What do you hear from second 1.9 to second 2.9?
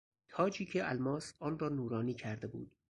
کرده بود